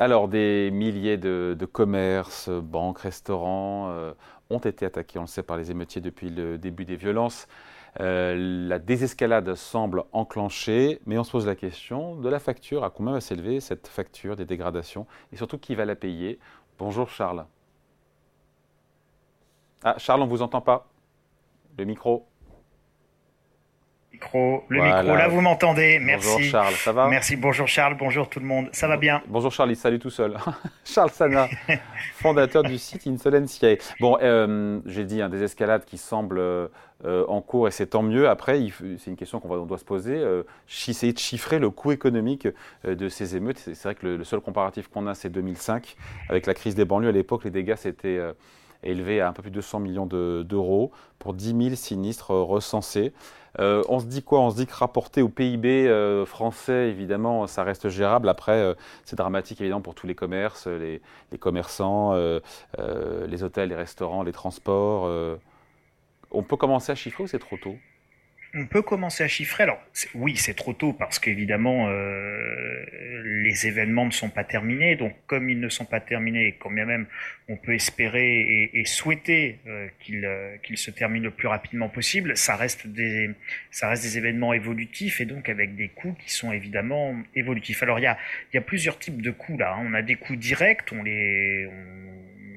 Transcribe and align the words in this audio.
Alors, 0.00 0.28
des 0.28 0.70
milliers 0.70 1.18
de, 1.18 1.68
commerces, 1.70 2.48
banques, 2.48 3.00
restaurants 3.00 3.90
euh, 3.90 4.14
ont 4.48 4.58
été 4.58 4.86
attaqués, 4.86 5.18
on 5.18 5.22
le 5.24 5.28
sait, 5.28 5.42
par 5.42 5.58
les 5.58 5.70
émeutiers 5.70 6.00
depuis 6.00 6.30
le 6.30 6.56
début 6.56 6.86
des 6.86 6.96
violences. 6.96 7.46
Euh, 8.00 8.66
la 8.66 8.78
désescalade 8.78 9.54
semble 9.56 10.04
enclenchée, 10.12 11.02
mais 11.04 11.18
on 11.18 11.24
se 11.24 11.30
pose 11.30 11.46
la 11.46 11.54
question 11.54 12.16
de 12.16 12.30
la 12.30 12.38
facture. 12.38 12.82
À 12.82 12.88
combien 12.88 13.12
va 13.12 13.20
s'élever 13.20 13.60
cette 13.60 13.88
facture 13.88 14.36
des 14.36 14.46
dégradations 14.46 15.06
Et 15.34 15.36
surtout, 15.36 15.58
qui 15.58 15.74
va 15.74 15.84
la 15.84 15.96
payer? 15.96 16.38
Bonjour 16.78 17.10
Charles. 17.10 17.44
Ah, 19.84 19.96
Charles, 19.98 20.22
on 20.22 20.24
ne 20.24 20.30
vous 20.30 20.40
entend 20.40 20.62
pas? 20.62 20.88
Le 21.76 21.84
micro? 21.84 22.29
Le 24.68 24.82
micro, 24.82 25.16
là 25.16 25.28
vous 25.28 25.40
m'entendez. 25.40 25.98
Merci. 26.00 26.28
Bonjour 26.28 26.50
Charles, 26.50 26.74
ça 26.74 26.92
va 26.92 27.08
Merci, 27.08 27.36
bonjour 27.36 27.66
Charles, 27.66 27.96
bonjour 27.98 28.28
tout 28.28 28.40
le 28.40 28.46
monde. 28.46 28.68
Ça 28.72 28.86
va 28.88 28.96
bien 28.96 29.22
Bonjour 29.28 29.50
Charles, 29.50 29.70
il 29.70 29.76
salue 29.76 29.98
tout 29.98 30.10
seul. 30.10 30.36
Charles 30.84 31.10
Sana, 31.10 31.48
fondateur 32.14 32.62
du 32.62 32.78
site 32.78 33.06
Insolenciae. 33.06 33.78
Bon, 34.00 34.18
euh, 34.22 34.80
j'ai 34.86 35.04
dit, 35.04 35.22
hein, 35.22 35.28
des 35.28 35.42
escalades 35.42 35.84
qui 35.84 35.98
semblent 35.98 36.38
euh, 36.38 36.68
en 37.04 37.40
cours 37.40 37.68
et 37.68 37.70
c'est 37.70 37.86
tant 37.86 38.02
mieux. 38.02 38.28
Après, 38.28 38.60
c'est 38.98 39.10
une 39.10 39.16
question 39.16 39.40
qu'on 39.40 39.64
doit 39.66 39.78
se 39.78 39.84
poser. 39.84 40.16
Euh, 40.16 40.42
essayer 40.88 41.12
de 41.12 41.18
chiffrer 41.18 41.58
le 41.58 41.70
coût 41.70 41.92
économique 41.92 42.48
de 42.84 43.08
ces 43.08 43.36
émeutes. 43.36 43.58
C'est 43.58 43.82
vrai 43.82 43.94
que 43.94 44.06
le, 44.06 44.24
seul 44.24 44.40
comparatif 44.40 44.88
qu'on 44.88 45.06
a, 45.06 45.14
c'est 45.14 45.30
2005. 45.30 45.96
Avec 46.28 46.46
la 46.46 46.54
crise 46.54 46.74
des 46.74 46.84
banlieues, 46.84 47.08
à 47.08 47.12
l'époque, 47.12 47.44
les 47.44 47.50
dégâts, 47.50 47.76
c'était 47.76 48.20
élevé 48.82 49.20
à 49.20 49.28
un 49.28 49.32
peu 49.32 49.42
plus 49.42 49.50
de 49.50 49.56
200 49.56 49.80
millions 49.80 50.06
d'euros 50.06 50.90
pour 51.18 51.34
10 51.34 51.56
000 51.56 51.74
sinistres 51.74 52.30
recensés. 52.30 53.12
Euh, 53.58 53.82
on 53.88 53.98
se 53.98 54.06
dit 54.06 54.22
quoi? 54.22 54.40
On 54.40 54.50
se 54.50 54.56
dit 54.56 54.66
que 54.66 54.74
rapporté 54.74 55.22
au 55.22 55.28
PIB 55.28 55.88
euh, 55.88 56.24
français, 56.24 56.88
évidemment, 56.88 57.46
ça 57.46 57.64
reste 57.64 57.88
gérable. 57.88 58.28
Après, 58.28 58.52
euh, 58.52 58.74
c'est 59.04 59.16
dramatique, 59.16 59.60
évidemment, 59.60 59.80
pour 59.80 59.94
tous 59.94 60.06
les 60.06 60.14
commerces, 60.14 60.66
les, 60.66 61.02
les 61.32 61.38
commerçants, 61.38 62.14
les 62.14 63.42
hôtels, 63.42 63.70
les 63.70 63.74
restaurants, 63.74 64.22
les 64.22 64.32
transports. 64.32 65.08
on 66.30 66.42
peut 66.42 66.56
commencer 66.56 66.92
à 66.92 66.94
chiffrer 66.94 67.24
ou 67.24 67.26
c'est 67.26 67.38
trop 67.38 67.56
tôt? 67.56 67.76
On 68.54 68.66
peut 68.66 68.82
commencer 68.82 69.22
à 69.22 69.28
chiffrer. 69.28 69.62
Alors 69.62 69.80
oui, 70.14 70.36
c'est 70.36 70.54
trop 70.54 70.72
tôt 70.72 70.92
parce 70.92 71.18
qu'évidemment 71.18 71.88
euh, 71.88 72.84
les 73.24 73.66
événements 73.66 74.06
ne 74.06 74.10
sont 74.10 74.28
pas 74.28 74.44
terminés. 74.44 74.96
Donc 74.96 75.14
comme 75.26 75.48
ils 75.48 75.60
ne 75.60 75.68
sont 75.68 75.84
pas 75.84 76.00
terminés, 76.00 76.56
quand 76.58 76.70
bien 76.70 76.84
même 76.84 77.06
on 77.48 77.56
peut 77.56 77.74
espérer 77.74 78.70
et, 78.72 78.84
souhaiter 78.84 79.58
euh, 79.66 79.88
euh, 80.10 80.56
qu'ils 80.62 80.78
se 80.78 80.90
terminent 80.90 81.24
le 81.24 81.30
plus 81.30 81.48
rapidement 81.48 81.88
possible, 81.88 82.36
ça 82.36 82.56
reste 82.56 82.86
des 82.86 83.30
ça 83.70 83.88
reste 83.88 84.02
des 84.02 84.18
événements 84.18 84.52
évolutifs 84.52 85.20
et 85.20 85.26
donc 85.26 85.48
avec 85.48 85.76
des 85.76 85.88
coûts 85.88 86.14
qui 86.14 86.32
sont 86.32 86.52
évidemment 86.52 87.16
évolutifs. 87.34 87.82
Alors 87.82 87.98
il 87.98 88.02
y 88.02 88.06
a 88.06 88.18
il 88.52 88.56
y 88.56 88.58
a 88.58 88.62
plusieurs 88.62 88.98
types 88.98 89.22
de 89.22 89.30
coûts 89.30 89.58
là. 89.58 89.74
Hein. 89.74 89.86
On 89.88 89.94
a 89.94 90.02
des 90.02 90.16
coûts 90.16 90.36
directs, 90.36 90.92
on 90.92 91.02
les 91.02 91.68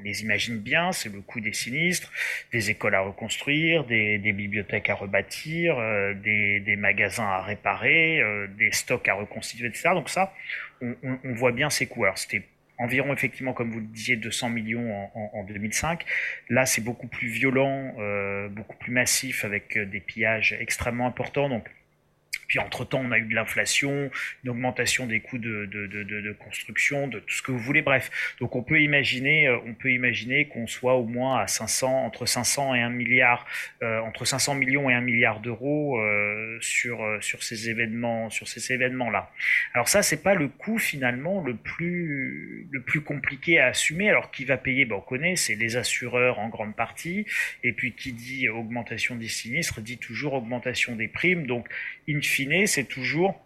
les 0.04 0.22
imagine 0.22 0.59
bien, 0.59 0.92
c'est 0.92 1.12
le 1.12 1.22
coût 1.22 1.40
des 1.40 1.54
sinistres, 1.54 2.12
des 2.52 2.70
écoles 2.70 2.96
à 2.96 3.02
reconstruire, 3.02 3.86
des, 3.86 4.18
bibliothèques 4.34 4.90
à 4.90 4.96
rebâtir, 4.96 5.78
euh, 5.80 6.14
des, 6.14 6.76
magasins 6.78 7.26
à 7.26 7.42
réparer, 7.42 8.20
euh, 8.22 8.48
des 8.58 8.72
stocks 8.72 9.08
à 9.08 9.14
reconstituer, 9.14 9.68
etc. 9.68 9.90
Donc 9.94 10.09
ça, 10.09 10.34
on, 10.81 11.34
voit 11.34 11.52
bien 11.52 11.70
ces 11.70 11.86
coûts. 11.86 12.04
Alors 12.04 12.18
c'était 12.18 12.44
environ 12.78 13.14
effectivement, 13.14 13.54
comme 13.54 13.72
vous 13.72 13.80
le 13.80 13.86
disiez, 13.86 14.16
200 14.16 14.50
millions 14.50 15.09
en, 15.14 15.44
2005. 15.44 16.04
Là, 16.50 16.66
c'est 16.66 16.81
beaucoup 16.81 17.08
plus 17.08 17.28
violent, 17.28 17.94
euh, 18.00 18.50
beaucoup 18.50 18.76
plus 18.78 18.92
massif, 18.92 19.46
avec 19.46 19.78
des 19.78 20.00
pillages 20.00 20.56
extrêmement 20.59 21.08
importants. 21.08 21.50
Donc 21.50 21.70
puis 22.47 22.59
entre-temps, 22.59 23.02
on 23.03 23.11
a 23.11 23.17
eu 23.17 23.25
de 23.25 23.36
l'inflation, 23.36 24.09
une 24.44 24.49
augmentation 24.49 25.05
des 25.05 25.19
coûts 25.19 25.38
de, 25.38 25.66
de, 25.66 25.88
de, 25.88 26.31
construction, 26.33 27.08
de 27.08 27.19
tout 27.19 27.33
ce 27.33 27.41
que 27.41 27.52
vous 27.52 27.59
voulez. 27.59 27.81
Bref, 27.81 28.35
donc 28.40 28.56
on 28.56 28.63
peut 28.63 28.81
imaginer, 28.81 29.47
euh, 29.47 29.57
on 29.66 29.73
peut 29.73 29.91
imaginer 29.91 30.45
qu'on 30.47 30.68
soit 30.68 30.95
au 30.95 31.06
moins 31.06 31.40
à 31.40 31.47
500, 31.47 32.06
entre 32.06 32.25
500 32.25 32.75
et 32.75 32.81
1 32.81 32.90
milliard, 32.90 33.45
euh, 33.81 34.00
entre 34.00 34.25
500 34.25 34.56
millions 34.56 34.90
et 34.90 34.94
1 34.94 35.01
milliard 35.01 35.40
d'euros 35.40 36.00
euh, 36.00 36.57
sur 36.62 37.03
sur 37.22 37.44
ces 37.44 37.69
événements, 37.69 38.29
sur 38.29 38.47
ces 38.47 38.73
événements-là. 38.73 39.31
Alors 39.73 39.88
ça, 39.88 40.01
c'est 40.01 40.22
pas 40.22 40.35
le 40.35 40.47
coût 40.47 40.78
finalement 40.78 41.44
le 41.44 41.56
plus 41.56 42.68
le 42.72 42.81
plus 42.81 43.01
compliqué 43.01 43.59
à 43.59 43.68
assumer. 43.68 44.09
Alors 44.09 44.31
qui 44.31 44.45
va 44.45 44.57
payer? 44.57 44.85
Ben, 44.85 44.95
On 44.95 45.01
connaît, 45.01 45.35
c'est 45.35 45.56
les 45.56 45.75
assureurs 45.75 46.39
en 46.39 46.50
grande 46.50 46.75
partie. 46.75 47.25
Et 47.63 47.73
puis 47.73 47.94
qui 47.94 48.13
dit 48.13 48.50
augmentation 48.50 49.16
des 49.16 49.28
sinistres 49.28 49.81
dit 49.81 49.97
toujours 49.97 50.34
augmentation 50.34 50.95
des 50.95 51.07
primes. 51.07 51.45
Donc 51.45 51.68
in 52.09 52.22
c'est 52.68 52.86
toujours 52.86 53.40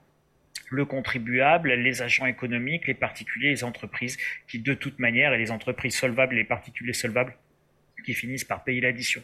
le 0.69 0.85
contribuable, 0.85 1.73
les 1.73 2.01
agents 2.01 2.25
économiques, 2.25 2.87
les 2.87 2.93
particuliers, 2.93 3.49
les 3.49 3.63
entreprises, 3.63 4.17
qui 4.47 4.59
de 4.59 4.73
toute 4.73 4.99
manière, 4.99 5.33
et 5.33 5.37
les 5.37 5.51
entreprises 5.51 5.95
solvables, 5.95 6.35
les 6.35 6.43
particuliers 6.43 6.93
solvables, 6.93 7.35
qui 8.05 8.13
finissent 8.13 8.43
par 8.43 8.63
payer 8.63 8.81
l'addition. 8.81 9.21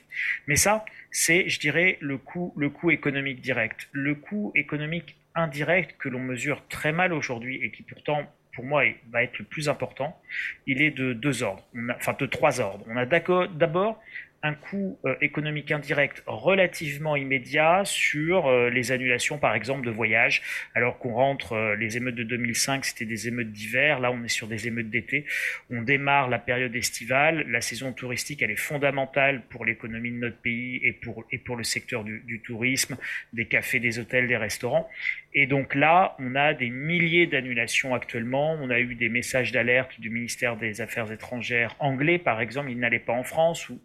Mais 0.47 0.55
ça, 0.55 0.85
c'est, 1.11 1.47
je 1.49 1.59
dirais, 1.59 1.97
le 2.01 2.17
coût, 2.17 2.53
le 2.57 2.69
coût 2.69 2.91
économique 2.91 3.41
direct. 3.41 3.87
Le 3.91 4.15
coût 4.15 4.51
économique 4.55 5.15
indirect 5.35 5.95
que 5.97 6.09
l'on 6.09 6.19
mesure 6.19 6.67
très 6.67 6.91
mal 6.91 7.13
aujourd'hui 7.13 7.59
et 7.63 7.71
qui 7.71 7.83
pourtant, 7.83 8.29
pour 8.53 8.65
moi, 8.65 8.83
va 9.09 9.23
être 9.23 9.39
le 9.39 9.45
plus 9.45 9.69
important, 9.69 10.19
il 10.67 10.81
est 10.81 10.91
de 10.91 11.13
deux 11.13 11.43
ordres, 11.43 11.65
enfin 11.95 12.15
de 12.19 12.25
trois 12.25 12.59
ordres. 12.59 12.85
On 12.87 12.97
a 12.97 13.05
d'abord 13.05 14.01
un 14.43 14.53
coût 14.53 14.99
euh, 15.05 15.15
économique 15.21 15.71
indirect 15.71 16.21
relativement 16.27 17.15
immédiat 17.15 17.83
sur 17.85 18.47
euh, 18.47 18.69
les 18.69 18.91
annulations, 18.91 19.37
par 19.37 19.55
exemple, 19.55 19.85
de 19.85 19.89
voyages. 19.89 20.41
Alors 20.75 20.99
qu'on 20.99 21.13
rentre, 21.13 21.53
euh, 21.53 21.75
les 21.77 21.95
émeutes 21.95 22.15
de 22.15 22.23
2005, 22.23 22.83
c'était 22.83 23.05
des 23.05 23.29
émeutes 23.29 23.53
d'hiver. 23.53 24.01
Là, 24.01 24.11
on 24.11 24.21
est 24.23 24.29
sur 24.29 24.47
des 24.47 24.67
émeutes 24.67 24.89
d'été. 24.89 25.25
On 25.69 25.81
démarre 25.81 26.29
la 26.29 26.39
période 26.39 26.75
estivale. 26.75 27.45
La 27.49 27.61
saison 27.61 27.93
touristique, 27.93 28.41
elle 28.41 28.51
est 28.51 28.57
fondamentale 28.57 29.43
pour 29.49 29.63
l'économie 29.63 30.11
de 30.11 30.17
notre 30.17 30.37
pays 30.37 30.81
et 30.83 30.91
pour, 30.91 31.23
et 31.31 31.37
pour 31.37 31.55
le 31.55 31.63
secteur 31.63 32.03
du, 32.03 32.19
du 32.27 32.41
tourisme, 32.41 32.97
des 33.31 33.45
cafés, 33.45 33.79
des 33.79 33.97
hôtels, 33.97 34.27
des 34.27 34.37
restaurants. 34.37 34.89
Et 35.35 35.47
donc 35.47 35.73
là, 35.73 36.15
on 36.19 36.35
a 36.35 36.53
des 36.53 36.69
milliers 36.69 37.25
d'annulations 37.25 37.95
actuellement. 37.95 38.53
On 38.61 38.69
a 38.69 38.79
eu 38.79 38.93
des 38.93 39.09
messages 39.09 39.51
d'alerte 39.51 39.99
du 39.99 40.11
ministère 40.11 40.57
des 40.57 40.79
Affaires 40.79 41.11
étrangères 41.11 41.75
anglais, 41.79 42.19
par 42.19 42.39
exemple, 42.39 42.69
il 42.69 42.77
n'allait 42.77 42.99
pas 42.99 43.13
en 43.13 43.23
France, 43.23 43.67
ou, 43.69 43.79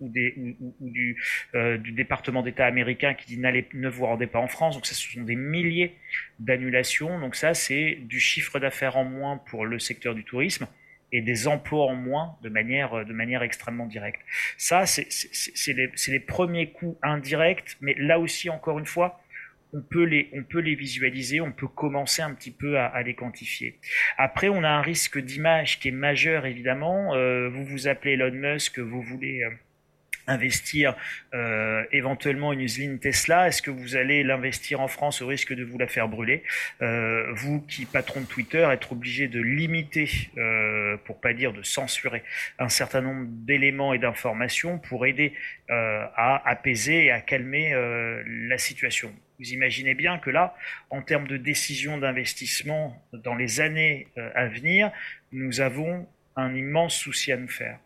euh, 1.54 1.78
du, 1.78 1.92
département 1.92 2.42
d'État 2.42 2.66
américain 2.66 3.14
qui 3.14 3.26
dit 3.26 3.38
ne 3.38 3.88
vous 3.88 4.04
rendez 4.04 4.26
pas 4.26 4.40
en 4.40 4.48
France. 4.48 4.74
Donc 4.74 4.84
ça, 4.84 4.94
ce 4.94 5.10
sont 5.10 5.22
des 5.22 5.36
milliers 5.36 5.94
d'annulations. 6.38 7.18
Donc 7.18 7.34
ça, 7.34 7.54
c'est 7.54 7.98
du 8.02 8.20
chiffre 8.20 8.58
d'affaires 8.58 8.98
en 8.98 9.04
moins 9.04 9.38
pour 9.38 9.64
le 9.64 9.78
secteur 9.78 10.14
du 10.14 10.24
tourisme 10.24 10.66
et 11.12 11.22
des 11.22 11.48
emplois 11.48 11.86
en 11.86 11.94
moins 11.94 12.36
de 12.42 12.50
manière, 12.50 13.06
de 13.06 13.12
manière 13.14 13.42
extrêmement 13.42 13.86
directe. 13.86 14.20
Ça, 14.58 14.84
c'est 14.84 15.72
les, 15.72 15.90
les 16.08 16.20
premiers 16.20 16.72
coûts 16.72 16.98
indirects, 17.02 17.78
mais 17.80 17.94
là 17.94 18.18
aussi, 18.18 18.50
encore 18.50 18.78
une 18.78 18.84
fois, 18.84 19.18
on 19.72 19.80
peut 19.80 20.04
les, 20.04 20.30
on 20.32 20.42
peut 20.42 20.60
les 20.60 20.74
visualiser, 20.74 21.40
on 21.40 21.52
peut 21.52 21.68
commencer 21.68 22.22
un 22.22 22.32
petit 22.32 22.50
peu 22.50 22.78
à, 22.78 23.02
les 23.02 23.14
quantifier. 23.14 23.78
Après, 24.16 24.48
on 24.48 24.64
a 24.64 24.68
un 24.68 24.82
risque 24.82 25.18
d'image 25.18 25.78
qui 25.78 25.88
est 25.88 25.92
majeur, 25.92 26.46
évidemment. 26.46 27.14
Euh, 27.14 27.48
vous 27.48 27.64
vous 27.64 27.88
appelez 27.88 28.12
Elon 28.12 28.32
Musk, 28.32 28.78
vous 28.78 29.02
voulez 29.02 29.42
euh, 29.42 29.50
investir 30.26 30.96
euh, 31.34 31.84
éventuellement 31.92 32.52
une 32.52 32.60
usine 32.60 32.98
Tesla 32.98 33.48
Est-ce 33.48 33.60
que 33.60 33.70
vous 33.70 33.96
allez 33.96 34.22
l'investir 34.22 34.80
en 34.80 34.88
France 34.88 35.20
au 35.20 35.26
risque 35.26 35.52
de 35.52 35.64
vous 35.64 35.78
la 35.78 35.86
faire 35.86 36.08
brûler? 36.08 36.42
Vous 36.80 37.60
qui 37.62 37.84
patron 37.84 38.22
de 38.22 38.26
Twitter, 38.26 38.66
être 38.72 38.92
obligé 38.92 39.28
de 39.28 39.40
limiter, 39.40 40.30
pour 41.04 41.20
pas 41.20 41.32
dire 41.34 41.52
de 41.52 41.62
censurer, 41.62 42.22
un 42.58 42.68
certain 42.68 43.00
nombre 43.00 43.26
d'éléments 43.28 43.94
et 43.94 43.98
d'informations 43.98 44.78
pour 44.78 45.06
aider 45.06 45.32
à 45.68 46.42
apaiser 46.46 47.06
et 47.06 47.10
à 47.10 47.20
calmer 47.20 47.72
la 48.26 48.58
situation. 48.58 49.12
Vous 49.38 49.52
imaginez 49.52 49.94
bien 49.94 50.18
que 50.18 50.30
là, 50.30 50.56
en 50.90 51.02
termes 51.02 51.28
de 51.28 51.36
décision 51.36 51.98
d'investissement 51.98 53.00
dans 53.12 53.34
les 53.34 53.60
années 53.60 54.08
à 54.34 54.46
venir, 54.48 54.90
nous 55.32 55.60
avons 55.60 56.06
un 56.38 56.54
immense 56.54 56.94
souci 56.94 57.32
à 57.32 57.36
nous 57.36 57.48
faire. 57.48 57.78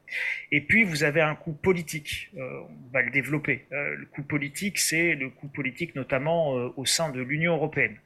Et 0.50 0.60
puis, 0.60 0.84
vous 0.84 1.04
avez 1.04 1.22
un 1.22 1.34
coût 1.34 1.54
politique. 1.54 2.30
Euh, 2.36 2.60
on 2.68 2.92
va 2.92 3.02
le 3.02 3.10
développer. 3.10 3.64
Euh, 3.72 3.96
le 3.96 4.06
coût 4.06 4.22
politique, 4.22 4.78
c'est 4.78 5.14
le 5.14 5.30
coût 5.30 5.48
politique 5.48 5.94
notamment 5.96 6.58
euh, 6.58 6.68
au 6.76 6.84
sein 6.84 7.10
de 7.10 7.22
l'Union 7.22 7.54
européenne. 7.54 7.96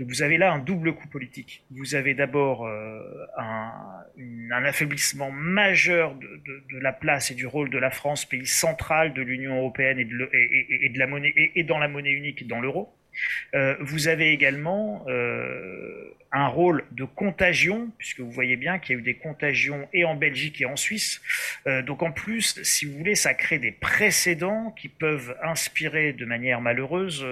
Donc, 0.00 0.08
vous 0.08 0.22
avez 0.22 0.38
là 0.38 0.50
un 0.50 0.58
double 0.58 0.94
coût 0.94 1.08
politique. 1.08 1.62
Vous 1.70 1.94
avez 1.94 2.14
d'abord 2.14 2.66
un, 2.66 3.70
un, 4.50 4.64
affaiblissement 4.64 5.30
majeur 5.30 6.14
de, 6.14 6.26
de, 6.26 6.62
de, 6.72 6.78
la 6.78 6.92
place 6.92 7.30
et 7.30 7.34
du 7.34 7.46
rôle 7.46 7.68
de 7.68 7.76
la 7.76 7.90
France, 7.90 8.24
pays 8.24 8.46
central 8.46 9.12
de 9.12 9.20
l'Union 9.20 9.58
européenne 9.58 9.98
et 9.98 10.06
de, 10.06 10.30
et, 10.32 10.86
et, 10.86 10.88
la 10.94 11.06
monnaie 11.06 11.34
et, 11.36 11.64
dans 11.64 11.78
la 11.78 11.88
monnaie 11.88 12.12
unique, 12.12 12.46
dans 12.46 12.60
l'euro. 12.62 12.90
Euh, 13.54 13.76
vous 13.80 14.08
avez 14.08 14.32
également 14.32 15.04
euh, 15.08 16.14
un 16.32 16.46
rôle 16.46 16.84
de 16.92 17.04
contagion, 17.04 17.90
puisque 17.98 18.20
vous 18.20 18.30
voyez 18.30 18.56
bien 18.56 18.78
qu'il 18.78 18.94
y 18.94 18.98
a 18.98 19.00
eu 19.00 19.02
des 19.02 19.14
contagions 19.14 19.88
et 19.92 20.04
en 20.04 20.14
Belgique 20.14 20.60
et 20.60 20.66
en 20.66 20.76
Suisse. 20.76 21.20
Euh, 21.66 21.82
donc 21.82 22.02
en 22.02 22.12
plus, 22.12 22.62
si 22.62 22.84
vous 22.84 22.96
voulez, 22.96 23.14
ça 23.14 23.34
crée 23.34 23.58
des 23.58 23.72
précédents 23.72 24.70
qui 24.72 24.88
peuvent 24.88 25.36
inspirer 25.42 26.12
de 26.12 26.24
manière 26.24 26.60
malheureuse 26.60 27.26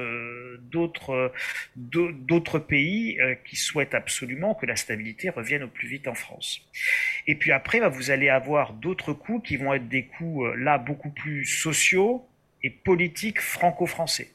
d'autres 0.62 1.32
d'autres 1.76 2.58
pays 2.58 3.18
qui 3.44 3.56
souhaitent 3.56 3.94
absolument 3.94 4.54
que 4.54 4.66
la 4.66 4.76
stabilité 4.76 5.30
revienne 5.30 5.62
au 5.62 5.68
plus 5.68 5.88
vite 5.88 6.08
en 6.08 6.14
France. 6.14 6.60
Et 7.26 7.34
puis 7.34 7.52
après, 7.52 7.80
bah, 7.80 7.88
vous 7.88 8.10
allez 8.10 8.28
avoir 8.28 8.72
d'autres 8.72 9.12
coûts 9.12 9.40
qui 9.40 9.56
vont 9.56 9.72
être 9.74 9.88
des 9.88 10.04
coûts 10.04 10.46
là 10.54 10.78
beaucoup 10.78 11.10
plus 11.10 11.44
sociaux 11.44 12.26
et 12.62 12.70
politiques 12.70 13.40
franco-français 13.40 14.28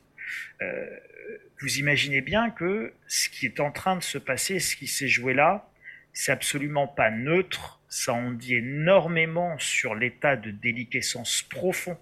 vous 1.61 1.77
imaginez 1.77 2.21
bien 2.21 2.49
que 2.49 2.93
ce 3.07 3.29
qui 3.29 3.45
est 3.45 3.59
en 3.59 3.71
train 3.71 3.95
de 3.95 4.03
se 4.03 4.17
passer, 4.17 4.59
ce 4.59 4.75
qui 4.75 4.87
s'est 4.87 5.07
joué 5.07 5.33
là, 5.33 5.69
c'est 6.13 6.31
absolument 6.31 6.87
pas 6.87 7.09
neutre. 7.09 7.79
Ça 7.89 8.13
en 8.13 8.31
dit 8.31 8.55
énormément 8.55 9.57
sur 9.59 9.95
l'état 9.95 10.35
de 10.35 10.51
déliquescence 10.51 11.43
profond 11.43 11.97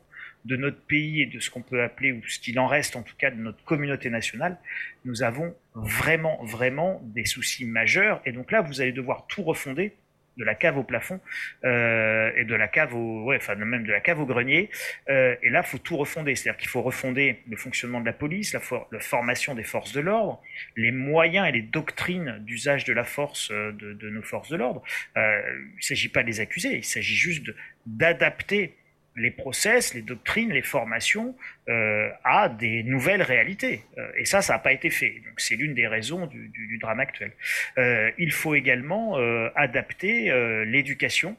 de 0.46 0.56
notre 0.56 0.82
pays 0.82 1.22
et 1.22 1.26
de 1.26 1.40
ce 1.40 1.50
qu'on 1.50 1.62
peut 1.62 1.84
appeler, 1.84 2.14
ou 2.14 2.22
ce 2.28 2.40
qu'il 2.40 2.60
en 2.60 2.68
reste 2.68 2.96
en 2.96 3.04
tout 3.04 3.16
cas, 3.16 3.30
de 3.30 3.36
notre 3.36 3.64
communauté 3.64 4.10
nationale. 4.10 4.58
Nous 5.06 5.22
avons 5.22 5.56
vraiment, 5.76 6.44
vraiment 6.44 7.02
des 7.04 7.26
soucis 7.26 7.66
majeurs. 7.66 8.22
Et 8.26 8.32
donc 8.32 8.52
là, 8.52 8.62
vous 8.62 8.82
allez 8.82 8.92
devoir 8.92 9.28
tout 9.28 9.44
refonder 9.44 9.94
de 10.38 10.44
la 10.44 10.56
cave 10.56 10.78
au 10.78 10.84
plafond 10.84 11.20
euh, 11.64 12.32
et 12.36 12.46
de 12.46 12.56
la 12.56 12.68
cave 12.68 12.96
au 12.96 13.26
ouais, 13.26 13.38
enfin 13.38 13.56
même 13.56 13.86
de 13.86 13.92
la 13.92 14.00
cave 14.00 14.20
au 14.20 14.26
grenier. 14.26 14.70
Euh, 15.10 15.36
et 15.44 15.50
là 15.50 15.64
faut 15.64 15.78
tout 15.78 15.98
refonder. 15.98 16.36
C'est-à-dire 16.36 16.60
qu'il 16.60 16.70
faut 16.70 16.82
refonder 16.82 17.42
le 17.50 17.58
fonctionnement 17.58 18.00
de 18.00 18.06
la 18.06 18.14
police 18.14 18.54
la, 18.54 19.00
formation 19.00 19.56
des 19.56 19.64
forces 19.64 19.92
de 19.94 20.00
l'ordre 20.00 20.42
les 20.76 20.92
moyens 20.92 21.48
et 21.48 21.52
les 21.52 21.62
doctrines 21.62 22.38
d'usage 22.42 22.86
de 22.86 22.94
la 22.94 23.04
force 23.04 23.52
euh, 23.52 23.72
de, 23.74 23.94
de, 23.94 24.10
nos 24.10 24.22
forces 24.22 24.50
de 24.50 24.58
l'ordre. 24.58 24.82
Euh, 25.18 25.42
il 25.74 25.78
ne 25.78 25.82
s'agit 25.82 26.10
pas 26.10 26.24
de 26.24 26.28
les 26.28 26.40
accuser 26.40 26.78
il 26.78 26.84
s'agit 26.84 27.16
juste 27.16 27.48
d'adapter 27.86 28.76
les 29.16 29.32
process, 29.32 29.94
les 29.94 30.02
doctrines, 30.02 30.52
les 30.52 30.62
formations 30.62 31.36
euh, 31.70 32.10
à 32.24 32.50
des 32.50 32.84
nouvelles 32.84 33.22
réalités. 33.22 33.84
Euh, 33.98 34.12
et 34.18 34.26
ça, 34.26 34.42
ça 34.42 34.54
n'a 34.54 34.60
pas 34.60 34.72
été 34.72 34.90
fait. 34.90 35.22
Donc 35.26 35.40
c'est 35.40 35.56
l'une 35.56 35.74
des 35.74 35.88
raisons 35.88 36.28
du, 36.28 36.78
drame 36.80 37.00
actuel. 37.00 37.32
Euh, 37.78 38.12
il 38.18 38.32
faut 38.32 38.56
également 38.56 39.18
adapter 39.56 40.32
l'éducation, 40.66 41.38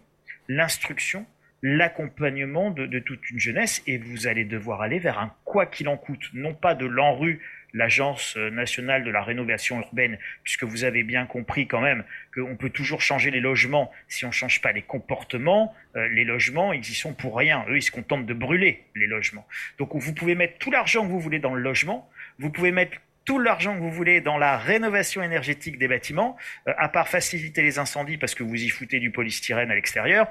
l'instruction, 0.48 1.26
l'accompagnement 1.62 2.70
de, 2.70 2.86
de, 2.86 2.98
toute 2.98 3.28
une 3.30 3.38
jeunesse, 3.38 3.82
et 3.86 3.98
vous 3.98 4.26
allez 4.26 4.44
devoir 4.44 4.82
aller 4.82 4.98
vers 4.98 5.18
un 5.18 5.34
quoi 5.44 5.66
qu'il 5.66 5.88
en 5.88 5.96
coûte, 5.96 6.30
non 6.34 6.54
pas 6.54 6.74
de 6.74 6.86
l'enrue 6.86 7.40
l'Agence 7.72 8.36
nationale 8.36 9.04
de 9.04 9.10
la 9.10 9.22
rénovation 9.22 9.80
urbaine, 9.80 10.18
puisque 10.42 10.64
vous 10.64 10.84
avez 10.84 11.02
bien 11.02 11.26
compris 11.26 11.66
quand 11.66 11.80
même 11.80 12.04
qu'on 12.34 12.56
peut 12.56 12.70
toujours 12.70 13.00
changer 13.00 13.30
les 13.30 13.40
logements 13.40 13.90
si 14.08 14.24
on 14.24 14.28
ne 14.28 14.32
change 14.32 14.60
pas 14.60 14.72
les 14.72 14.82
comportements. 14.82 15.74
Euh, 15.96 16.08
les 16.08 16.24
logements, 16.24 16.72
ils 16.72 16.80
y 16.80 16.94
sont 16.94 17.14
pour 17.14 17.36
rien. 17.36 17.64
Eux, 17.68 17.76
ils 17.76 17.82
se 17.82 17.90
contentent 17.90 18.26
de 18.26 18.34
brûler 18.34 18.84
les 18.94 19.06
logements. 19.06 19.46
Donc 19.78 19.94
vous 19.94 20.14
pouvez 20.14 20.34
mettre 20.34 20.58
tout 20.58 20.70
l'argent 20.70 21.04
que 21.04 21.10
vous 21.10 21.20
voulez 21.20 21.38
dans 21.38 21.54
le 21.54 21.62
logement, 21.62 22.10
vous 22.38 22.50
pouvez 22.50 22.72
mettre 22.72 22.98
tout 23.24 23.38
l'argent 23.38 23.74
que 23.74 23.80
vous 23.80 23.90
voulez 23.90 24.20
dans 24.20 24.36
la 24.36 24.58
rénovation 24.58 25.22
énergétique 25.22 25.78
des 25.78 25.88
bâtiments, 25.88 26.36
euh, 26.68 26.72
à 26.76 26.88
part 26.88 27.08
faciliter 27.08 27.62
les 27.62 27.78
incendies 27.78 28.16
parce 28.16 28.34
que 28.34 28.42
vous 28.42 28.62
y 28.62 28.68
foutez 28.68 28.98
du 28.98 29.10
polystyrène 29.10 29.70
à 29.70 29.74
l'extérieur, 29.74 30.26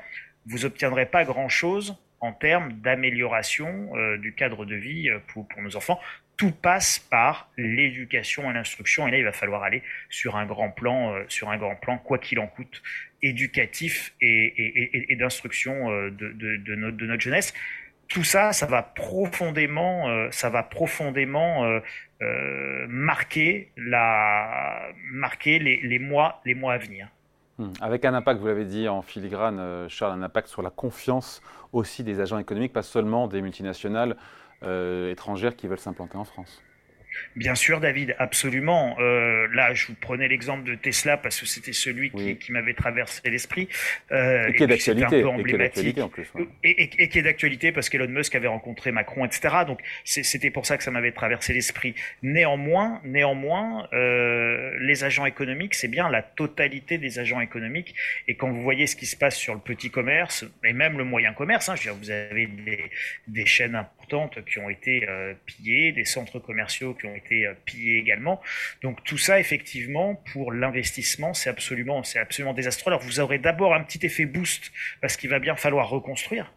vous 0.45 0.65
obtiendrez 0.65 1.05
pas 1.05 1.23
grand-chose 1.23 1.97
en 2.19 2.33
termes 2.33 2.73
d'amélioration 2.73 3.95
euh, 3.95 4.17
du 4.17 4.33
cadre 4.33 4.65
de 4.65 4.75
vie 4.75 5.09
pour, 5.27 5.47
pour 5.47 5.61
nos 5.61 5.75
enfants 5.75 5.99
tout 6.41 6.51
passe 6.51 6.97
par 6.97 7.51
l'éducation 7.55 8.49
et 8.49 8.53
l'instruction. 8.55 9.07
Et 9.07 9.11
là, 9.11 9.19
il 9.19 9.23
va 9.23 9.31
falloir 9.31 9.61
aller 9.61 9.83
sur 10.09 10.37
un 10.37 10.47
grand 10.47 10.71
plan, 10.71 11.13
euh, 11.13 11.23
sur 11.27 11.51
un 11.51 11.57
grand 11.57 11.75
plan, 11.75 11.99
quoi 11.99 12.17
qu'il 12.17 12.39
en 12.39 12.47
coûte, 12.47 12.81
éducatif 13.21 14.15
et, 14.21 15.15
d'instruction 15.19 15.91
euh, 15.91 16.09
de, 16.09 16.75
notre, 16.75 17.21
jeunesse. 17.21 17.53
Tout 18.07 18.23
ça, 18.23 18.53
ça 18.53 18.65
va 18.65 18.81
profondément, 18.81 20.09
euh, 20.09 20.29
ça 20.31 20.49
va 20.49 20.63
profondément 20.63 21.79
marquer, 22.87 23.71
la, 23.77 24.81
marquer 25.11 25.59
les, 25.59 25.99
mois, 25.99 26.41
les 26.43 26.55
mois 26.55 26.73
à 26.73 26.77
venir. 26.79 27.07
Hmm. 27.59 27.73
Avec 27.81 28.03
un 28.03 28.15
impact, 28.15 28.39
vous 28.39 28.47
l'avez 28.47 28.65
dit 28.65 28.87
en 28.87 29.03
filigrane, 29.03 29.87
Charles, 29.89 30.19
un 30.19 30.23
impact 30.23 30.47
sur 30.47 30.63
la 30.63 30.71
confiance 30.71 31.43
aussi 31.71 32.03
des 32.03 32.19
agents 32.19 32.39
économiques, 32.39 32.73
pas 32.73 32.81
seulement 32.81 33.27
des 33.27 33.43
multinationales. 33.43 34.17
Euh, 34.63 35.11
étrangères 35.11 35.55
qui 35.55 35.67
veulent 35.67 35.79
s'implanter 35.79 36.17
en 36.17 36.25
France. 36.25 36.61
Bien 37.35 37.55
sûr, 37.55 37.79
David, 37.79 38.15
absolument. 38.19 38.95
Euh, 38.99 39.47
là, 39.53 39.73
je 39.73 39.87
vous 39.87 39.95
prenais 39.95 40.27
l'exemple 40.27 40.63
de 40.63 40.75
Tesla 40.75 41.17
parce 41.17 41.39
que 41.39 41.45
c'était 41.45 41.73
celui 41.73 42.11
qui, 42.11 42.37
qui 42.37 42.51
m'avait 42.51 42.73
traversé 42.73 43.21
l'esprit. 43.29 43.67
Euh, 44.11 44.47
et 44.47 44.53
qui 44.53 44.63
est 44.63 44.67
d'actualité. 44.67 45.19
Et 45.19 45.43
qui 45.43 45.55
est 45.55 45.57
d'actualité 45.57 46.01
en 46.01 46.09
plus. 46.09 46.31
Et, 46.63 46.83
et, 47.03 47.09
qui 47.09 47.19
est 47.19 47.21
d'actualité 47.21 47.71
parce 47.71 47.89
qu'Elon 47.89 48.07
Musk 48.07 48.35
avait 48.35 48.47
rencontré 48.47 48.91
Macron, 48.91 49.25
etc. 49.25 49.49
Donc, 49.65 49.79
c'était 50.03 50.51
pour 50.51 50.65
ça 50.65 50.77
que 50.77 50.83
ça 50.83 50.91
m'avait 50.91 51.11
traversé 51.11 51.53
l'esprit. 51.53 51.95
Néanmoins, 52.21 53.01
néanmoins, 53.03 53.87
euh, 53.93 54.71
les 54.79 55.03
agents 55.03 55.25
économiques, 55.25 55.75
c'est 55.75 55.87
bien 55.87 56.09
la 56.09 56.21
totalité 56.21 56.97
des 56.97 57.19
agents 57.19 57.41
économiques. 57.41 57.95
Et 58.27 58.35
quand 58.35 58.49
vous 58.49 58.61
voyez 58.61 58.87
ce 58.87 58.95
qui 58.95 59.05
se 59.05 59.15
passe 59.15 59.35
sur 59.35 59.53
le 59.53 59.61
petit 59.61 59.89
commerce 59.89 60.45
et 60.63 60.73
même 60.73 60.97
le 60.97 61.03
moyen 61.03 61.33
commerce, 61.33 61.69
hein, 61.69 61.75
je 61.75 61.89
veux 61.89 61.95
dire, 61.95 62.03
vous 62.03 62.11
avez 62.11 62.47
des, 62.47 62.91
des 63.27 63.45
chaînes 63.45 63.75
qui 64.45 64.59
ont 64.59 64.69
été 64.69 65.07
euh, 65.07 65.33
pillées, 65.45 65.91
des 65.91 66.05
centres 66.05 66.39
commerciaux 66.39 66.93
qui 66.93 67.05
ont 67.05 67.15
été 67.15 67.45
euh, 67.45 67.53
pillés 67.65 67.97
également. 67.97 68.41
Donc 68.81 69.03
tout 69.03 69.17
ça, 69.17 69.39
effectivement, 69.39 70.15
pour 70.33 70.51
l'investissement, 70.51 71.33
c'est 71.33 71.49
absolument, 71.49 72.03
c'est 72.03 72.19
absolument 72.19 72.53
désastreux. 72.53 72.91
Alors 72.91 73.01
vous 73.01 73.19
aurez 73.19 73.39
d'abord 73.39 73.73
un 73.73 73.83
petit 73.83 74.05
effet 74.05 74.25
boost 74.25 74.71
parce 75.01 75.17
qu'il 75.17 75.29
va 75.29 75.39
bien 75.39 75.55
falloir 75.55 75.89
reconstruire. 75.89 76.53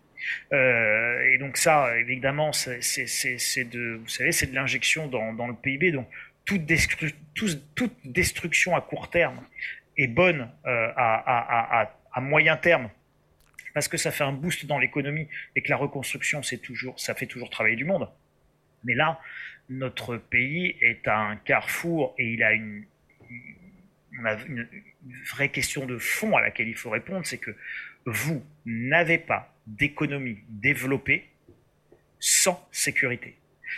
Euh, 0.52 1.32
et 1.32 1.38
donc 1.38 1.56
ça, 1.56 1.96
évidemment, 1.98 2.52
c'est 2.52 3.64
de, 3.64 4.00
vous 4.02 4.08
savez, 4.08 4.32
c'est 4.32 4.46
de 4.46 4.54
l'injection 4.54 5.06
dans, 5.06 5.46
le 5.46 5.54
PIB. 5.54 5.92
Donc 5.92 6.08
toute, 6.44 6.64
destruction 8.04 8.76
à 8.76 8.80
court 8.80 9.10
terme 9.10 9.40
est 9.96 10.08
bonne 10.08 10.50
euh, 10.66 10.88
à, 10.96 12.20
moyen 12.20 12.56
terme 12.56 12.90
parce 13.74 13.88
que 13.88 13.96
ça 13.96 14.10
fait 14.12 14.24
un 14.24 14.32
boost 14.32 14.66
dans 14.66 14.78
l'économie 14.78 15.28
et 15.54 15.62
que 15.62 15.68
la 15.68 15.76
reconstruction, 15.76 16.42
c'est 16.42 16.58
toujours, 16.58 16.98
ça 16.98 17.14
fait 17.14 17.26
toujours 17.26 17.50
travailler 17.50 17.76
du 17.76 17.84
monde. 17.84 18.08
Mais 18.84 18.94
là, 18.94 19.20
notre 19.68 20.16
pays 20.16 20.76
est 20.80 21.06
à 21.08 21.18
un 21.18 21.36
carrefour 21.36 22.14
et 22.18 22.32
il 22.32 22.42
a 22.42 22.52
une, 22.52 22.86
une, 24.12 24.68
vraie 25.30 25.50
question 25.50 25.86
de 25.86 25.98
fond 25.98 26.36
à 26.36 26.40
laquelle 26.40 26.68
il 26.68 26.76
faut 26.76 26.90
répondre, 26.90 27.26
c'est 27.26 27.38
que 27.38 27.54
vous 28.06 28.44
n'avez 28.64 29.18
pas 29.18 29.54
d'économie 29.66 30.38
développée 30.48 31.28
sans 32.20 32.66
sécurité. 32.70 33.36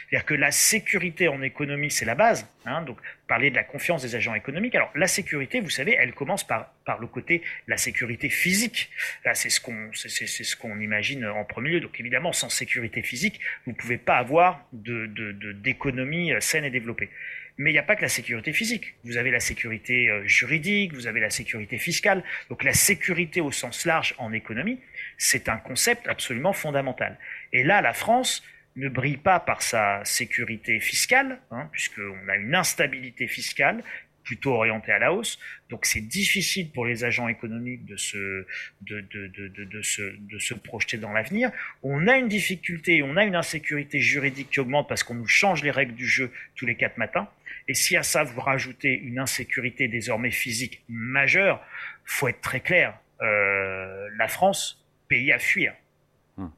C'est-à-dire 0.08 0.26
que 0.26 0.34
la 0.34 0.50
sécurité 0.50 1.28
en 1.28 1.42
économie, 1.42 1.90
c'est 1.90 2.04
la 2.04 2.14
base. 2.14 2.48
Hein, 2.64 2.82
donc, 2.82 2.98
parler 3.28 3.50
de 3.50 3.56
la 3.56 3.64
confiance 3.64 4.02
des 4.02 4.14
agents 4.14 4.34
économiques. 4.34 4.74
Alors, 4.74 4.90
la 4.94 5.06
sécurité, 5.06 5.60
vous 5.60 5.70
savez, 5.70 5.96
elle 5.98 6.14
commence 6.14 6.46
par, 6.46 6.72
par 6.84 6.98
le 6.98 7.06
côté 7.06 7.42
la 7.66 7.76
sécurité 7.76 8.28
physique. 8.28 8.90
Là, 9.24 9.34
c'est 9.34 9.50
ce 9.50 9.60
qu'on 9.60 9.90
ce 9.92 10.66
imagine 10.80 11.26
en 11.26 11.44
premier 11.44 11.70
lieu. 11.70 11.80
Donc, 11.80 11.98
évidemment, 12.00 12.32
sans 12.32 12.48
sécurité 12.48 13.02
physique, 13.02 13.40
vous 13.64 13.72
ne 13.72 13.76
pouvez 13.76 13.98
pas 13.98 14.16
avoir 14.16 14.66
de, 14.72 15.06
d'économie 15.52 16.32
saine 16.40 16.64
et 16.64 16.70
développée. 16.70 17.10
Mais 17.58 17.70
il 17.70 17.72
n'y 17.72 17.78
a 17.78 17.82
pas 17.82 17.96
que 17.96 18.02
la 18.02 18.08
sécurité 18.08 18.52
physique. 18.52 18.94
Vous 19.04 19.16
avez 19.16 19.30
la 19.30 19.40
sécurité 19.40 20.10
euh, 20.10 20.26
juridique, 20.26 20.92
vous 20.92 21.06
avez 21.06 21.20
la 21.20 21.30
sécurité 21.30 21.78
fiscale. 21.78 22.22
Donc 22.50 22.62
la 22.64 22.74
sécurité 22.74 23.40
au 23.40 23.50
sens 23.50 23.86
large 23.86 24.14
en 24.18 24.32
économie, 24.32 24.78
c'est 25.16 25.48
un 25.48 25.56
concept 25.56 26.06
absolument 26.06 26.52
fondamental. 26.52 27.16
Et 27.52 27.62
là, 27.62 27.80
la 27.80 27.94
France, 27.94 28.42
ne 28.76 28.88
brille 28.88 29.16
pas 29.16 29.40
par 29.40 29.62
sa 29.62 30.04
sécurité 30.04 30.80
fiscale, 30.80 31.40
hein, 31.50 31.68
puisqu'on 31.72 32.28
a 32.28 32.36
une 32.36 32.54
instabilité 32.54 33.26
fiscale 33.26 33.82
plutôt 34.26 34.54
orientée 34.54 34.92
à 34.92 34.98
la 34.98 35.12
hausse. 35.12 35.38
Donc 35.70 35.86
c'est 35.86 36.00
difficile 36.00 36.70
pour 36.70 36.84
les 36.84 37.04
agents 37.04 37.28
économiques 37.28 37.86
de 37.86 37.96
se, 37.96 38.44
de, 38.82 39.00
de, 39.00 39.28
de, 39.28 39.64
de, 39.64 39.82
se, 39.82 40.02
de 40.02 40.38
se 40.38 40.52
projeter 40.52 40.98
dans 40.98 41.12
l'avenir. 41.12 41.52
On 41.82 42.08
a 42.08 42.18
une 42.18 42.28
difficulté, 42.28 43.02
on 43.02 43.16
a 43.16 43.24
une 43.24 43.36
insécurité 43.36 44.00
juridique 44.00 44.50
qui 44.50 44.60
augmente 44.60 44.88
parce 44.88 45.04
qu'on 45.04 45.14
nous 45.14 45.28
change 45.28 45.62
les 45.62 45.70
règles 45.70 45.94
du 45.94 46.06
jeu 46.06 46.32
tous 46.56 46.66
les 46.66 46.74
quatre 46.74 46.98
matins. 46.98 47.28
Et 47.68 47.74
si 47.74 47.96
à 47.96 48.02
ça 48.02 48.24
vous 48.24 48.40
rajoutez 48.40 48.92
une 48.92 49.20
insécurité 49.20 49.86
désormais 49.86 50.32
physique 50.32 50.82
majeure, 50.88 51.64
faut 52.04 52.28
être 52.28 52.40
très 52.40 52.60
clair, 52.60 52.98
euh, 53.22 54.08
la 54.18 54.28
France, 54.28 54.84
pays 55.08 55.32
à 55.32 55.38
fuir. 55.38 55.72
Hum. 56.36 56.52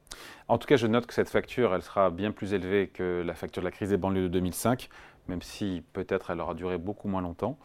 En 0.49 0.57
tout 0.57 0.67
cas, 0.67 0.77
je 0.77 0.87
note 0.87 1.07
que 1.07 1.13
cette 1.13 1.29
facture, 1.29 1.81
sera 1.83 2.11
bien 2.11 2.33
plus 2.33 2.55
élevée 2.55 2.89
que 2.89 3.23
la 3.25 3.35
facture 3.35 3.63
de 3.63 3.67
la 3.67 3.71
crise 3.71 3.91
des 3.91 3.99
banlieues 3.99 4.23
de 4.23 4.29
2005, 4.29 4.89
même 5.29 5.43
si 5.43 5.83
peut-être 5.93 6.31
elle 6.31 6.41
aura 6.41 6.55
duré 6.55 6.79
beaucoup 6.79 7.07
moins 7.07 7.21
longtemps. 7.21 7.59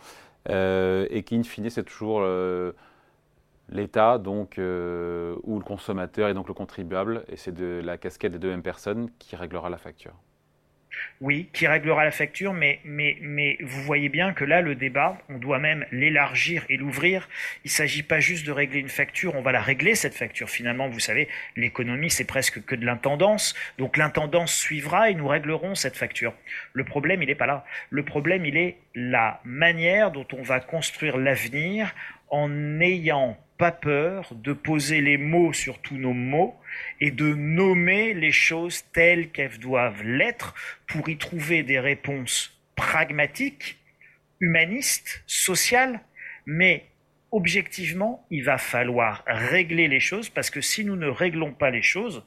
Euh, 0.49 1.07
et 1.09 1.23
qu'in 1.23 1.43
fine, 1.43 1.69
c'est 1.69 1.83
toujours 1.83 2.19
euh, 2.21 2.73
l'État 3.69 4.17
donc, 4.17 4.59
euh, 4.59 5.37
ou 5.43 5.57
le 5.59 5.63
consommateur 5.63 6.27
et 6.27 6.33
donc 6.33 6.49
le 6.49 6.53
contribuable, 6.53 7.23
et 7.29 7.37
c'est 7.37 7.53
de 7.53 7.81
la 7.83 7.97
casquette 7.97 8.33
des 8.33 8.39
deux 8.39 8.49
mêmes 8.49 8.61
personnes 8.63 9.09
qui 9.17 9.37
réglera 9.37 9.69
la 9.69 9.77
facture. 9.77 10.13
Oui, 11.21 11.49
qui 11.53 11.67
réglera 11.67 12.03
la 12.03 12.11
facture, 12.11 12.53
mais, 12.53 12.79
mais, 12.83 13.17
mais 13.21 13.57
vous 13.61 13.81
voyez 13.81 14.09
bien 14.09 14.33
que 14.33 14.43
là, 14.43 14.61
le 14.61 14.75
débat, 14.75 15.17
on 15.29 15.37
doit 15.37 15.59
même 15.59 15.85
l'élargir 15.91 16.65
et 16.69 16.77
l'ouvrir. 16.77 17.29
Il 17.63 17.67
ne 17.67 17.71
s'agit 17.71 18.03
pas 18.03 18.19
juste 18.19 18.45
de 18.45 18.51
régler 18.51 18.79
une 18.79 18.89
facture, 18.89 19.35
on 19.35 19.41
va 19.41 19.51
la 19.51 19.61
régler, 19.61 19.95
cette 19.95 20.15
facture. 20.15 20.49
Finalement, 20.49 20.89
vous 20.89 20.99
savez, 20.99 21.27
l'économie, 21.55 22.09
c'est 22.09 22.25
presque 22.25 22.63
que 22.65 22.75
de 22.75 22.85
l'intendance. 22.85 23.55
Donc 23.77 23.97
l'intendance 23.97 24.53
suivra 24.53 25.09
et 25.09 25.15
nous 25.15 25.27
réglerons 25.27 25.75
cette 25.75 25.95
facture. 25.95 26.33
Le 26.73 26.83
problème, 26.83 27.21
il 27.21 27.27
n'est 27.27 27.35
pas 27.35 27.47
là. 27.47 27.65
Le 27.89 28.03
problème, 28.03 28.45
il 28.45 28.57
est 28.57 28.77
la 28.95 29.39
manière 29.43 30.11
dont 30.11 30.27
on 30.33 30.41
va 30.41 30.59
construire 30.59 31.17
l'avenir 31.17 31.93
en 32.29 32.49
n'ayant 32.49 33.37
pas 33.57 33.71
peur 33.71 34.33
de 34.33 34.53
poser 34.53 35.01
les 35.01 35.17
mots 35.17 35.53
sur 35.53 35.79
tous 35.79 35.95
nos 35.95 36.13
mots 36.13 36.55
et 36.99 37.11
de 37.11 37.33
nommer 37.33 38.13
les 38.13 38.31
choses 38.31 38.83
telles 38.93 39.29
qu'elles 39.29 39.59
doivent 39.59 40.03
l'être 40.03 40.53
pour 40.87 41.09
y 41.09 41.17
trouver 41.17 41.63
des 41.63 41.79
réponses 41.79 42.59
pragmatiques, 42.75 43.77
humanistes, 44.39 45.23
sociales, 45.27 46.01
mais 46.45 46.85
objectivement, 47.33 48.27
il 48.29 48.43
va 48.43 48.59
falloir 48.59 49.23
régler 49.25 49.87
les 49.87 49.99
choses 49.99 50.29
parce 50.29 50.51
que 50.51 50.61
si 50.61 50.85
nous 50.85 50.95
ne 50.95 51.07
réglons 51.07 51.51
pas 51.51 51.71
les 51.71 51.81
choses, 51.81 52.23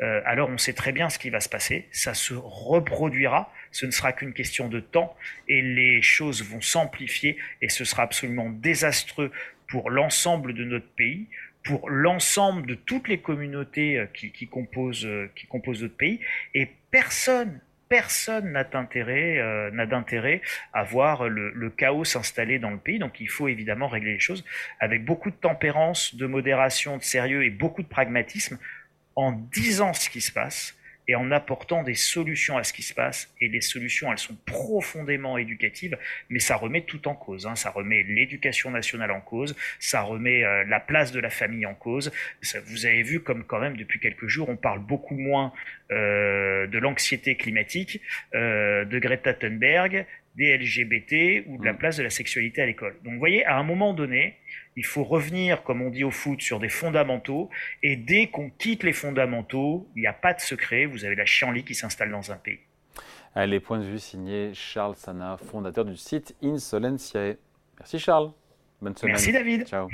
euh, 0.00 0.20
alors 0.24 0.48
on 0.48 0.58
sait 0.58 0.74
très 0.74 0.92
bien 0.92 1.10
ce 1.10 1.18
qui 1.18 1.28
va 1.28 1.40
se 1.40 1.48
passer, 1.48 1.88
ça 1.90 2.14
se 2.14 2.34
reproduira, 2.34 3.52
ce 3.72 3.84
ne 3.84 3.90
sera 3.90 4.12
qu'une 4.12 4.32
question 4.32 4.68
de 4.68 4.78
temps 4.78 5.16
et 5.48 5.60
les 5.60 6.02
choses 6.02 6.44
vont 6.44 6.60
s'amplifier 6.60 7.36
et 7.62 7.68
ce 7.68 7.84
sera 7.84 8.04
absolument 8.04 8.48
désastreux 8.48 9.32
pour 9.74 9.90
l'ensemble 9.90 10.54
de 10.54 10.62
notre 10.62 10.86
pays, 10.86 11.26
pour 11.64 11.90
l'ensemble 11.90 12.64
de 12.64 12.76
toutes 12.76 13.08
les 13.08 13.18
communautés 13.18 13.98
euh, 13.98 14.06
qui, 14.06 14.46
composent, 14.46 15.04
euh, 15.04 15.28
qui 15.34 15.48
composent 15.48 15.82
notre 15.82 15.96
pays, 15.96 16.20
et 16.54 16.70
personne, 16.92 17.58
personne 17.88 18.52
n'a 18.52 18.62
d'intérêt, 18.62 19.40
euh, 19.40 19.72
n'a 19.72 19.86
d'intérêt 19.86 20.42
à 20.72 20.84
voir 20.84 21.28
le, 21.28 21.70
chaos 21.70 22.04
s'installer 22.04 22.60
dans 22.60 22.70
le 22.70 22.78
pays. 22.78 23.00
Donc 23.00 23.18
il 23.18 23.28
faut 23.28 23.48
évidemment 23.48 23.88
régler 23.88 24.12
les 24.12 24.20
choses 24.20 24.44
avec 24.78 25.04
beaucoup 25.04 25.30
de 25.30 25.34
tempérance, 25.34 26.14
de 26.14 26.26
modération, 26.26 26.96
de 26.96 27.02
sérieux 27.02 27.42
et 27.42 27.50
beaucoup 27.50 27.82
de 27.82 27.88
pragmatisme 27.88 28.60
en 29.16 29.32
disant 29.32 29.92
ce 29.92 30.08
qui 30.08 30.20
se 30.20 30.30
passe 30.30 30.76
et 31.08 31.14
en 31.14 31.30
apportant 31.30 31.82
des 31.82 31.94
solutions 31.94 32.56
à 32.56 32.64
ce 32.64 32.72
qui 32.72 32.82
se 32.82 32.94
passe. 32.94 33.32
Et 33.40 33.48
les 33.48 33.60
solutions, 33.60 34.10
elles 34.10 34.18
sont 34.18 34.36
profondément 34.46 35.38
éducatives, 35.38 35.96
mais 36.30 36.38
ça 36.38 36.56
remet 36.56 36.82
tout 36.82 37.06
en 37.08 37.14
cause. 37.14 37.46
Hein. 37.46 37.56
Ça 37.56 37.70
remet 37.70 38.02
l'éducation 38.02 38.70
nationale 38.70 39.10
en 39.10 39.20
cause, 39.20 39.56
ça 39.78 40.02
remet 40.02 40.44
euh, 40.44 40.64
la 40.64 40.80
place 40.80 41.12
de 41.12 41.20
la 41.20 41.30
famille 41.30 41.66
en 41.66 41.74
cause. 41.74 42.12
Ça, 42.42 42.58
vous 42.66 42.86
avez 42.86 43.02
vu 43.02 43.20
comme 43.20 43.44
quand 43.44 43.60
même 43.60 43.76
depuis 43.76 44.00
quelques 44.00 44.26
jours, 44.26 44.48
on 44.48 44.56
parle 44.56 44.80
beaucoup 44.80 45.16
moins 45.16 45.52
euh, 45.92 46.66
de 46.66 46.78
l'anxiété 46.78 47.36
climatique, 47.36 48.00
euh, 48.34 48.84
de 48.84 48.98
Greta 48.98 49.34
Thunberg, 49.34 50.06
des 50.36 50.56
LGBT 50.56 51.44
ou 51.46 51.58
de 51.58 51.64
la 51.64 51.72
mm. 51.72 51.78
place 51.78 51.96
de 51.96 52.02
la 52.02 52.10
sexualité 52.10 52.62
à 52.62 52.66
l'école. 52.66 52.96
Donc 53.04 53.14
vous 53.14 53.18
voyez, 53.18 53.44
à 53.44 53.56
un 53.56 53.62
moment 53.62 53.92
donné, 53.92 54.36
il 54.76 54.84
faut 54.84 55.04
revenir, 55.04 55.62
comme 55.62 55.82
on 55.82 55.90
dit 55.90 56.04
au 56.04 56.10
foot, 56.10 56.40
sur 56.40 56.58
des 56.58 56.68
fondamentaux. 56.68 57.50
Et 57.82 57.96
dès 57.96 58.28
qu'on 58.28 58.50
quitte 58.50 58.82
les 58.82 58.92
fondamentaux, 58.92 59.88
il 59.94 60.00
n'y 60.00 60.06
a 60.06 60.12
pas 60.12 60.34
de 60.34 60.40
secret. 60.40 60.86
Vous 60.86 61.04
avez 61.04 61.14
la 61.14 61.26
chienlit 61.26 61.64
qui 61.64 61.74
s'installe 61.74 62.10
dans 62.10 62.32
un 62.32 62.36
pays. 62.36 62.60
Les 63.36 63.58
points 63.58 63.78
de 63.78 63.84
vue 63.84 63.98
signés 63.98 64.52
Charles 64.54 64.94
Sana, 64.94 65.36
fondateur 65.36 65.84
du 65.84 65.96
site 65.96 66.36
Insolentiae. 66.42 67.36
Merci 67.78 67.98
Charles. 67.98 68.32
Bonne 68.80 68.96
semaine. 68.96 69.14
Merci 69.14 69.32
David. 69.32 69.66
Ciao. 69.66 69.88